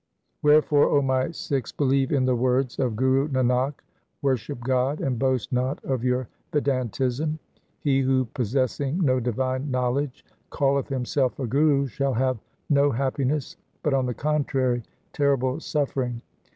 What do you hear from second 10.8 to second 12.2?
himself a guru shall